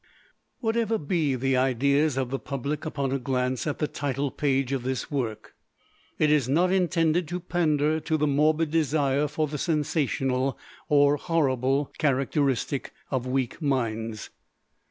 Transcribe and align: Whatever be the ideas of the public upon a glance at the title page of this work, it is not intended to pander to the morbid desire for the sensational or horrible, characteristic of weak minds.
Whatever 0.61 0.97
be 0.97 1.35
the 1.35 1.55
ideas 1.55 2.17
of 2.17 2.31
the 2.31 2.39
public 2.39 2.87
upon 2.87 3.11
a 3.11 3.19
glance 3.19 3.67
at 3.67 3.77
the 3.77 3.87
title 3.87 4.31
page 4.31 4.71
of 4.71 4.81
this 4.81 5.11
work, 5.11 5.53
it 6.17 6.31
is 6.31 6.49
not 6.49 6.71
intended 6.71 7.27
to 7.27 7.39
pander 7.39 7.99
to 7.99 8.17
the 8.17 8.25
morbid 8.25 8.71
desire 8.71 9.27
for 9.27 9.45
the 9.45 9.59
sensational 9.59 10.57
or 10.89 11.17
horrible, 11.17 11.91
characteristic 11.99 12.93
of 13.11 13.27
weak 13.27 13.61
minds. 13.61 14.31